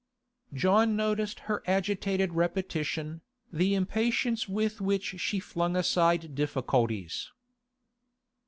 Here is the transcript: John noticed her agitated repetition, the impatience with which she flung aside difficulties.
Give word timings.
John 0.51 0.95
noticed 0.95 1.41
her 1.41 1.61
agitated 1.67 2.33
repetition, 2.33 3.21
the 3.53 3.75
impatience 3.75 4.49
with 4.49 4.81
which 4.81 5.19
she 5.21 5.39
flung 5.39 5.75
aside 5.75 6.33
difficulties. 6.33 7.29